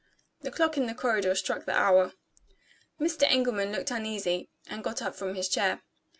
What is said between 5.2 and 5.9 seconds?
his chair.